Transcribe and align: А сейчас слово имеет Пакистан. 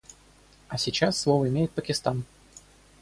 А 0.67 0.79
сейчас 0.79 1.19
слово 1.21 1.47
имеет 1.47 1.73
Пакистан. 1.73 2.23